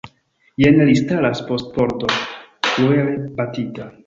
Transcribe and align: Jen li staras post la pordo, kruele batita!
Jen 0.63 0.79
li 0.87 0.95
staras 1.01 1.43
post 1.51 1.69
la 1.69 1.75
pordo, 1.77 2.11
kruele 2.71 3.15
batita! 3.43 3.91